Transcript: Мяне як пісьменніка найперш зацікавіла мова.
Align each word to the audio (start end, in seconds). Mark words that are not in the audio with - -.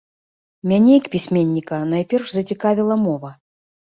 Мяне 0.71 0.91
як 0.99 1.05
пісьменніка 1.15 1.75
найперш 1.91 2.27
зацікавіла 2.37 2.95
мова. 3.05 3.31